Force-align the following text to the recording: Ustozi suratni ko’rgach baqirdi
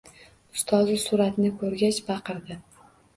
Ustozi 0.59 0.95
suratni 1.03 1.51
ko’rgach 1.59 1.99
baqirdi 2.09 2.59